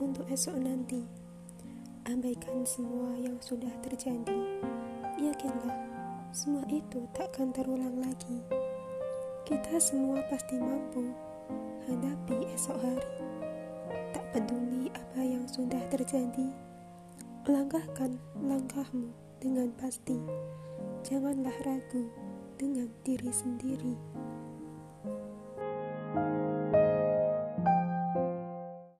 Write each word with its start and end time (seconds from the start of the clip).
Untuk 0.00 0.24
esok 0.32 0.56
nanti. 0.56 1.04
Abaikan 2.08 2.64
semua 2.64 3.12
yang 3.20 3.36
sudah 3.36 3.68
terjadi. 3.84 4.32
Yakinlah, 5.20 5.76
semua 6.32 6.64
itu 6.72 7.04
takkan 7.12 7.52
terulang 7.52 8.00
lagi. 8.00 8.40
Kita 9.44 9.76
semua 9.76 10.24
pasti 10.32 10.56
mampu 10.56 11.12
hadapi 11.84 12.48
esok 12.56 12.80
hari. 12.80 13.12
Tak 14.16 14.24
peduli 14.32 14.88
apa 14.88 15.20
yang 15.20 15.44
sudah 15.44 15.84
terjadi, 15.92 16.48
langkahkan 17.44 18.16
langkahmu 18.40 19.12
dengan 19.36 19.68
pasti. 19.76 20.16
Janganlah 21.04 21.60
ragu 21.68 22.08
dengan 22.56 22.88
diri 23.04 23.28
sendiri. 23.28 23.94